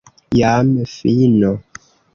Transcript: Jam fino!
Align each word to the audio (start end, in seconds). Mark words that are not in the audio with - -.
Jam 0.37 0.69
fino! 0.95 1.53